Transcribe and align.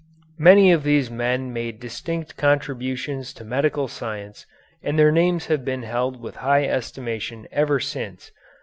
Many 0.39 0.71
of 0.71 0.81
these 0.81 1.11
men 1.11 1.53
made 1.53 1.79
distinct 1.79 2.35
contributions 2.35 3.31
to 3.33 3.43
medical 3.45 3.87
science 3.87 4.47
and 4.81 4.97
their 4.97 5.11
names 5.11 5.45
have 5.45 5.63
been 5.63 5.83
held 5.83 6.25
in 6.25 6.33
high 6.33 6.63
estimation 6.65 7.47
ever 7.51 7.79
since. 7.79 8.31